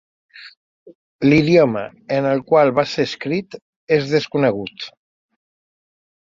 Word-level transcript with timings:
L'idioma 1.29 1.83
en 2.17 2.29
el 2.31 2.41
qual 2.49 2.73
va 2.81 2.87
ser 2.95 3.07
escrit 3.11 3.61
és 4.01 4.11
desconegut. 4.17 4.91